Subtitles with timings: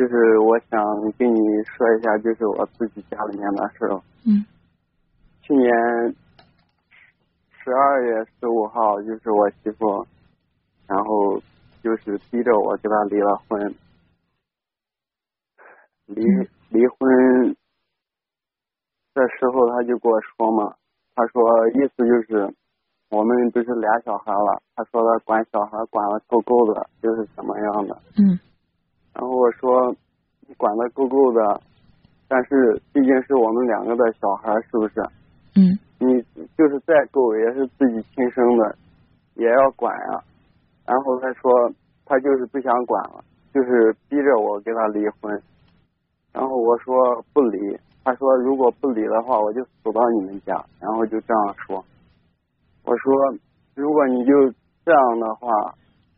[0.00, 0.80] 就是我想
[1.18, 4.00] 跟你说一下，就是我自己家里面的事儿。
[4.24, 4.46] 嗯
[5.42, 5.70] 去年
[7.50, 10.06] 十二月十五号，就是我媳妇，
[10.86, 11.38] 然后
[11.82, 13.74] 就是逼着我跟她离了婚。
[16.06, 17.54] 离嗯离婚
[19.12, 20.74] 的时候，她就跟我说嘛，
[21.14, 22.54] 她说意思就是
[23.10, 27.98] 我们不是俩小孩了，她说她管小孩管的够够的，就是怎么样的。
[28.16, 28.40] 嗯
[29.14, 29.94] 然后我说
[30.46, 31.60] 你管的够够的，
[32.28, 35.00] 但是毕竟是我们两个的小孩，是不是？
[35.56, 36.06] 嗯你
[36.56, 38.76] 就是再够也是自己亲生的，
[39.34, 40.20] 也要管呀、
[40.86, 41.50] 然后他说
[42.06, 45.42] 他就是不想管了，就是逼着我跟他离婚。
[46.32, 46.94] 然后我说
[47.34, 47.58] 不离，
[48.02, 50.54] 他说如果不离的话，我就死到你们家。
[50.80, 51.84] 然后就这样说。
[52.84, 53.12] 我说
[53.74, 54.32] 如果你就
[54.84, 55.74] 这样的话，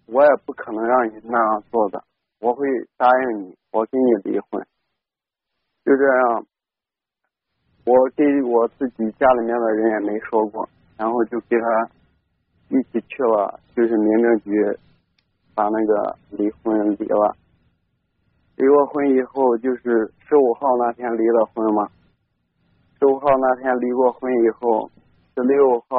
[0.06, 2.05] 我也不可能让你那样做的，
[2.43, 4.61] 我会答应你，我跟你离婚。
[5.85, 6.45] 就这样，
[7.87, 11.89] 我给我自己家里面的人也没说过，然后就跟他
[12.69, 14.51] 一起去了，就是民政局
[15.55, 17.37] 把那个离婚离了。
[18.56, 21.89] 离过婚以后，就是十五号那天离的婚嘛。
[22.99, 24.91] 十五号那天离过婚以后，
[25.37, 25.97] 十六号，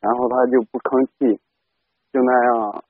[0.00, 1.38] 然后他就不吭气，
[2.10, 2.84] 就那样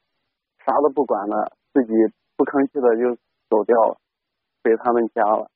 [0.65, 1.93] 啥都不管了，自己
[2.41, 3.21] 不吭气的就
[3.53, 4.01] 走掉了，
[4.65, 5.51] 回他们家了。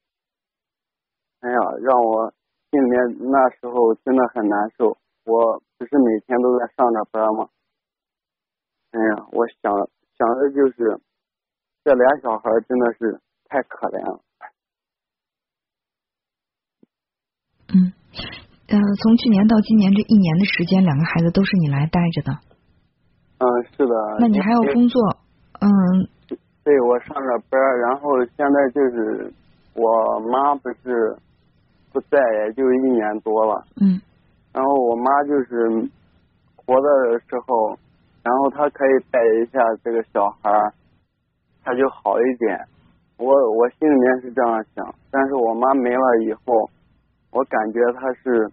[1.40, 2.28] 哎呀，让我
[2.68, 4.98] 心里面那时候真的很难受。
[5.24, 7.48] 我不是每天都在上着班吗？
[8.92, 9.72] 哎呀，我想
[10.12, 11.00] 想的就是
[11.82, 13.18] 这俩小孩真的是
[13.48, 14.20] 太可怜了。
[17.72, 17.96] 嗯，
[18.68, 22.32] 呃，从去年到今年这一年的时间，两个孩子都是你来带着的。
[23.38, 23.94] 嗯，是的。
[24.20, 25.00] 那你还要工作，
[25.60, 26.12] 嗯
[26.64, 29.32] 对，我上着班，然后现在就是
[29.74, 31.14] 我妈不是
[31.92, 33.64] 不在，也就一年多了。
[33.80, 34.00] 嗯
[34.54, 35.68] 然后我妈就是
[36.54, 37.76] 活的时候，
[38.22, 40.72] 然后她可以带一下这个小孩儿，
[41.64, 42.58] 她就好一点。
[43.18, 46.70] 我我心里面是这样想，但是我妈没了以后，
[47.32, 48.48] 我感觉她是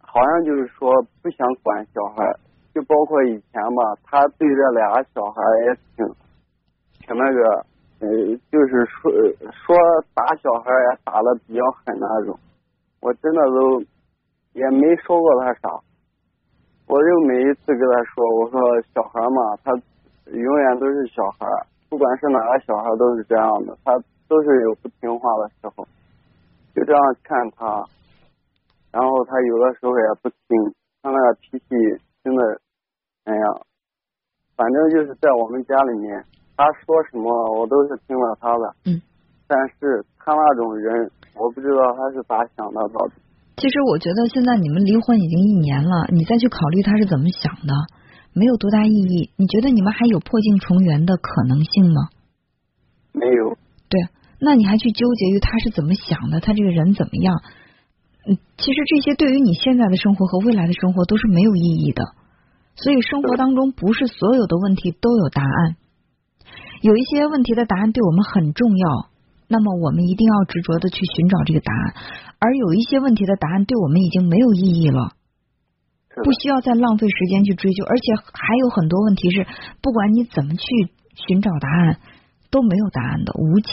[0.00, 0.90] 好像就是说
[1.22, 2.40] 不想管小孩儿，
[2.74, 6.14] 就包括以前吧，她对这俩小孩也挺挺
[7.18, 7.42] 那个，
[8.00, 8.08] 呃，
[8.50, 9.10] 就是说
[9.50, 9.76] 说
[10.14, 12.38] 打小孩也打的比较狠那种。
[13.00, 13.80] 我真的都
[14.54, 15.68] 也没说过他啥，
[16.86, 18.60] 我就每一次跟他说，我说
[18.94, 19.72] 小孩嘛，他
[20.32, 21.46] 永远都是小孩，
[21.88, 23.92] 不管是哪个小孩都是这样的，他
[24.28, 25.86] 都是有不听话的时候，
[26.74, 27.84] 就这样劝他，
[28.90, 31.66] 然后他有的时候也不听，他那个脾气
[32.24, 32.60] 真的，
[33.24, 33.42] 哎呀，
[34.56, 36.24] 反正就是在我们家里面，
[36.58, 39.00] 他说什么我都是听了他的，嗯，
[39.46, 41.08] 但是他那种人，
[41.38, 43.14] 我不知道他是咋想的到底。
[43.56, 47.72] 其实我觉得现在你们离婚已经一年了，你再去考虑他是怎么想的，
[48.34, 49.30] 没有多大意义。
[49.36, 52.10] 你觉得你们还有破镜重圆的可能性吗？
[53.12, 53.56] 没有，
[53.88, 54.00] 对，
[54.40, 57.40] 那你还去纠结于他是怎么想的，他这个人怎么样？
[58.26, 62.02] 嗯，其实这些对于你现在的生活和未来的生活都是没有意义的。
[62.74, 65.76] 所以生活当中不是所有的问题都有答案，
[66.80, 69.10] 有一些问题的答案对我们很重要，
[69.48, 71.94] 那么我们一定要执着的去寻找这个答案。
[72.38, 75.14] 而有一些问题的答案对我们已经没有意义了，
[76.22, 79.46] 不需要再浪费时间去追究，而且还有很多问题是
[79.82, 80.64] 不管你怎么去
[81.26, 81.98] 寻找答案
[82.50, 83.72] 都没有答案的，无解。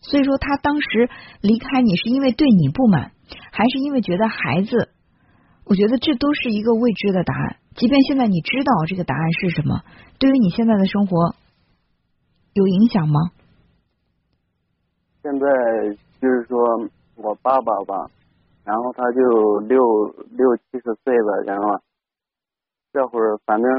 [0.00, 1.08] 所以说，他当时
[1.40, 3.12] 离开你是因为对你不满，
[3.52, 4.90] 还是因为觉得孩子？
[5.64, 7.56] 我觉得这都是一个未知的答案。
[7.76, 9.82] 即便现在你知道这个答案是什么，
[10.18, 11.36] 对于你现在的生活
[12.54, 13.20] 有影响吗？
[15.22, 15.46] 现在
[16.20, 16.58] 就是说
[17.16, 18.10] 我爸爸吧，
[18.64, 19.80] 然后他就六
[20.30, 21.80] 六七十岁的人了，
[22.92, 23.70] 这会儿反正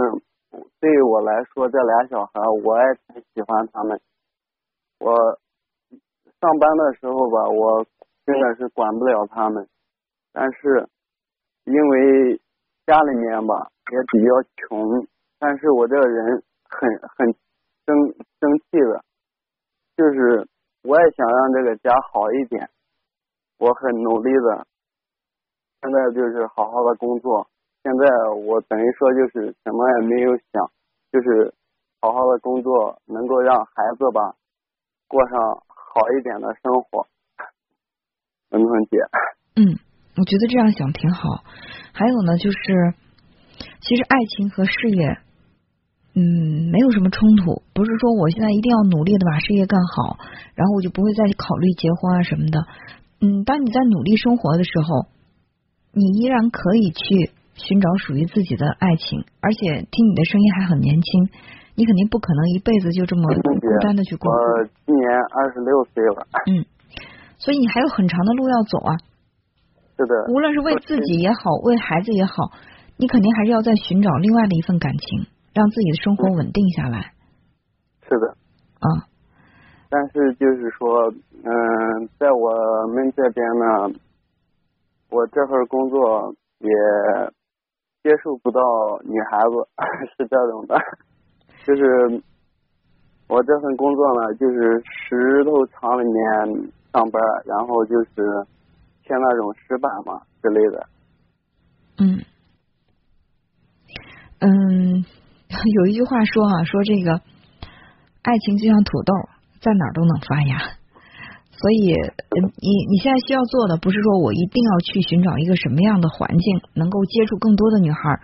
[0.80, 2.32] 对于我来说，这俩小孩
[2.64, 4.00] 我也挺喜欢他们。
[5.00, 5.14] 我
[6.40, 7.86] 上班的时候吧，我
[8.26, 9.68] 真的是管不了他们，
[10.32, 10.88] 但是
[11.66, 12.42] 因为
[12.86, 17.36] 家里面吧也比较穷，但是我这个人很很
[17.86, 17.96] 生
[18.40, 19.04] 生气的，
[19.96, 20.48] 就是
[20.84, 22.70] 我也想让这个家好一点，
[23.60, 24.68] 我很努力的，
[25.82, 27.48] 现在就是好好的工作。
[27.84, 28.06] 现在
[28.48, 30.72] 我等于说就是什么也没有想，
[31.12, 31.54] 就是
[32.00, 34.36] 好好的工作，能够让孩子吧
[35.08, 37.08] 过上好一点的生活。
[38.50, 38.98] 能不能姐，
[39.56, 39.80] 嗯，
[40.16, 41.44] 我觉得这样想挺好。
[41.92, 42.94] 还有呢，就是
[43.82, 45.18] 其实爱情和事业
[46.16, 50.18] 嗯，没有什么冲突，不是说我现在一定要努力的把事业干好，
[50.54, 52.66] 然后我就不会再考虑结婚啊什么的。
[53.20, 55.08] 嗯，当你在努力生活的时候，
[55.92, 61.30] 你依然可以去寻找属于自己的爱情，而且听你的声音还很年轻，
[61.76, 64.32] 你肯定不可能一辈子就这么孤单的去过。
[64.32, 66.28] 我今年二十六岁了。
[66.46, 66.66] 嗯，
[67.38, 68.98] 所以你还有很长的路要走啊。
[69.98, 70.14] 是的。
[70.34, 72.52] 无论是为自己也好，为孩子也好，
[72.98, 77.14] 你肯定还是要再寻找另外的一份感情，让自己的生活稳定下来。
[78.08, 78.28] 是的。
[78.80, 79.08] 啊。
[79.90, 81.12] 但是就是说，
[81.44, 84.00] 嗯，在我们这边呢，
[85.12, 86.68] 我这份工作也
[88.02, 88.60] 接受不到
[89.04, 89.70] 女孩子，
[90.18, 90.76] 是这种的。
[91.66, 92.24] 就是
[93.28, 98.10] 我这份工作呢，就是石头厂里面上班，然后就是
[99.04, 100.88] 贴那种石板嘛之类的。
[102.00, 102.26] 嗯嗯，
[105.82, 107.22] 有一句话说啊，说这个
[108.22, 109.14] 爱情就像土豆。
[109.64, 110.58] 在哪儿都能发芽，
[111.56, 118.20] 所以你你现在需要做的不是说我一定要去寻找一个什么样的环境能够接触更多的女孩，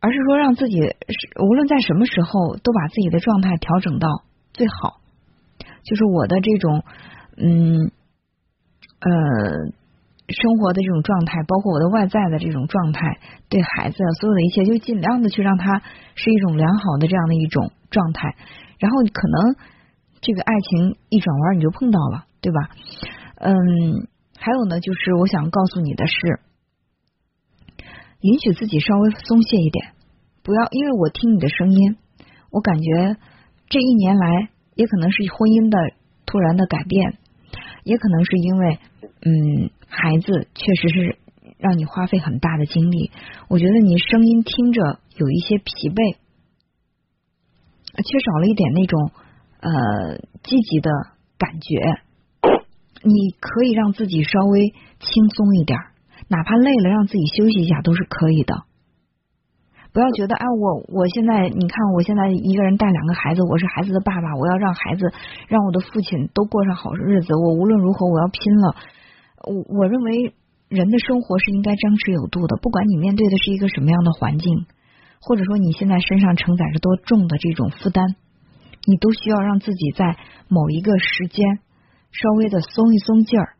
[0.00, 0.78] 而是说让自己
[1.40, 4.08] 无论在什么时候都把自己的状态调整到
[4.52, 5.00] 最好。
[5.84, 6.84] 就是我的这种
[7.38, 7.90] 嗯
[9.00, 9.10] 呃
[10.34, 15.80] 生活的这种状态，包括我的外在的这种状态，对孩子所有的一切，就尽量的去让他
[16.14, 18.36] 是一种良好的这样的一种状态，
[18.78, 19.56] 然后可能。
[20.26, 22.70] 这个爱情一转弯你就碰到了，对吧？
[23.36, 24.08] 嗯，
[24.38, 26.40] 还有呢，就是我想告诉你的是，
[28.22, 29.92] 允许自己稍微松懈一点，
[30.42, 31.98] 不要因为我听你的声音，
[32.50, 33.18] 我感觉
[33.68, 35.94] 这一年来也可能是婚姻的
[36.24, 37.18] 突然的改变，
[37.82, 38.78] 也可能是因为
[39.26, 41.18] 嗯孩子确实是
[41.58, 43.10] 让你花费很大的精力，
[43.48, 46.16] 我觉得你声音听着有一些疲惫，
[47.94, 49.12] 缺少了一点那种。
[49.64, 50.90] 呃，积极的
[51.38, 51.80] 感觉，
[53.00, 55.78] 你可以让自己稍微轻松一点，
[56.28, 58.64] 哪怕累了，让自己休息一下都是可以的。
[59.94, 65.10] 不要觉得，哎，我我现在，你看，我现在一个人带两个孩子，我是孩子的爸爸，我要让孩子，
[65.48, 67.32] 让我的父亲都过上好日子。
[67.34, 68.76] 我无论如何，我要拼了。
[69.46, 70.34] 我我认为，
[70.68, 74.66] 人的生活是应该张弛有度的，不管你面对的是一个什么样的环境，
[75.20, 78.16] 或者说你现在身上承载着多重的这种负担。
[78.86, 80.18] 你都需要让自己在
[80.48, 81.58] 某一个时间
[82.12, 83.56] 稍微的松一松劲儿，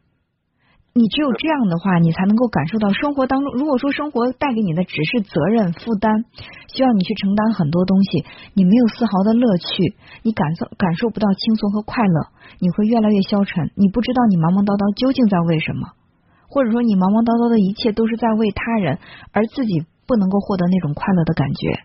[0.94, 3.52] 你只有这样的话，你才能够感受到生活当中。
[3.54, 6.24] 如果说生活带给你的只是责任负担，
[6.70, 8.24] 需要你去承担很多东西，
[8.54, 12.28] 你没有丝毫的乐趣，你感受感受不到轻松和快乐，
[12.60, 13.72] 你会越来越消沉。
[13.74, 15.98] 你不知道你忙忙叨叨究竟在为什么，
[16.46, 19.00] 或者说你忙忙叨叨的一切都是在为他人，
[19.32, 21.82] 而自己不能够获得那种快乐的感觉。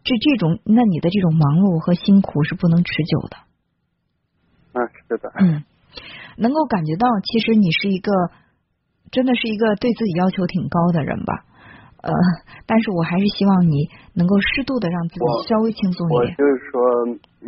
[0.00, 3.36] 这这种，那你的这种忙碌和辛苦是不能持久的。
[4.72, 5.28] 嗯，是的。
[5.36, 5.64] 嗯，
[6.38, 8.10] 能够感觉到，其实你是一个，
[9.10, 11.44] 真的是一个对自己要求挺高的人吧？
[12.04, 12.12] 呃，
[12.66, 16.36] 但是我还是希望你能够适度的让自己稍微轻松一点。
[16.36, 16.76] 我就是说，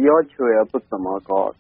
[0.01, 1.53] 要求也不怎么高。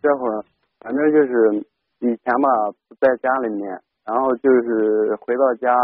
[0.00, 0.44] 这会儿，
[0.80, 1.60] 反正就是
[2.00, 2.48] 以前吧，
[2.88, 3.68] 不在家里面，
[4.06, 5.76] 然后就是回到家，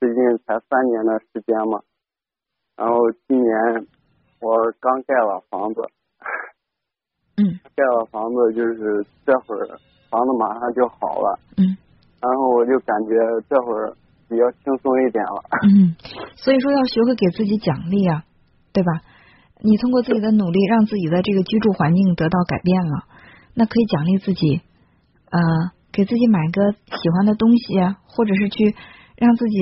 [0.00, 1.78] 最近才三年的时间嘛。
[2.76, 2.98] 然后
[3.28, 3.86] 今年
[4.40, 5.80] 我刚盖了房子，
[7.76, 9.78] 盖了房子就是这会儿
[10.10, 11.76] 房子马上就好了，嗯，
[12.20, 13.14] 然后我就感觉
[13.48, 13.92] 这会儿
[14.28, 15.96] 比较轻松一点了，嗯，
[16.36, 18.24] 所以说要学会给自己奖励啊，
[18.72, 19.02] 对吧？
[19.60, 23.04] 你通过自己的努力让自己的这个居住环境得到改变了，
[23.54, 24.60] 那可以奖励自己，
[25.30, 25.40] 呃，
[25.92, 28.74] 给自己买个喜欢的东西啊，或者是去
[29.16, 29.58] 让自己。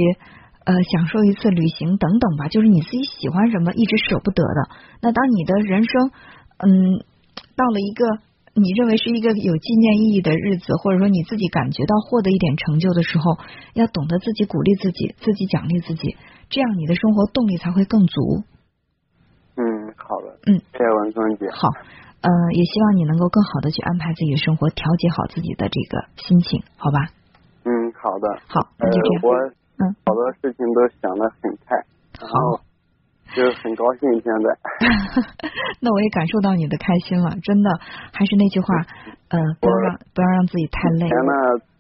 [0.65, 4.71] 呃，享受一次旅行等等吧，就是你自己喜欢什么，一直舍不得的。
[5.01, 6.13] 那当你的人生，
[6.59, 7.03] 嗯，
[7.63, 8.03] 到了一个
[8.59, 13.39] 你认为是一个有纪念意义的日子，或者说你自己感觉到获得一点成就的时候，
[13.75, 16.17] 要懂得自己鼓励自己，自己奖励自己，
[16.51, 18.43] 这样你的生活动力才会更足。
[19.55, 19.63] 嗯，
[19.97, 20.35] 好的。
[20.51, 21.47] 嗯，谢谢文松姐。
[21.55, 21.69] 好，
[22.21, 27.15] 呃，也希望你能够更好的去安排自己的生活，调节好自己的这个心情，好吧？
[27.65, 28.27] 嗯，好的。
[28.49, 29.55] 好，那就这样。
[29.79, 31.77] 嗯，好多事情都想的很开，
[32.21, 32.61] 然后
[33.35, 34.47] 就是很高兴现在。
[35.81, 37.69] 那我也感受到你的开心了，真的。
[38.13, 38.67] 还是那句话，
[39.31, 41.07] 嗯，不要让不要让自己太累。
[41.07, 41.33] 以前呢，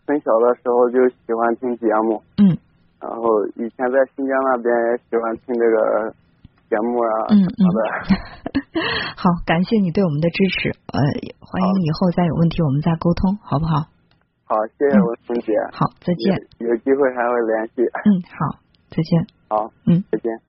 [0.06, 2.56] 很小的时候就喜欢听节目，嗯，
[3.00, 3.22] 然后
[3.56, 6.10] 以前在新疆那边也喜欢听这个
[6.68, 7.62] 节目啊，嗯嗯。
[9.16, 10.98] 好，感谢你对我们的支持，呃，
[11.38, 13.86] 欢迎以后再有问题我们再沟通，好不好？
[14.48, 15.52] 好，谢谢文春姐。
[15.72, 16.34] 好，再见。
[16.58, 17.82] 有机会还会联系。
[17.84, 18.58] 嗯，好，
[18.90, 19.26] 再见。
[19.48, 20.32] 好，嗯，再见。